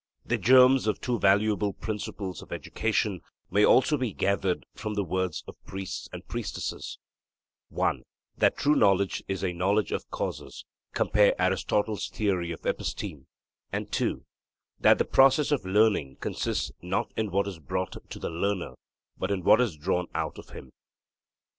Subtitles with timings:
[0.25, 5.43] The germs of two valuable principles of education may also be gathered from the 'words
[5.47, 6.97] of priests and priestesses:'
[7.69, 8.01] (1)
[8.35, 13.27] that true knowledge is a knowledge of causes (compare Aristotle's theory of episteme);
[13.71, 14.25] and (2)
[14.79, 18.73] that the process of learning consists not in what is brought to the learner,
[19.19, 20.71] but in what is drawn out of him.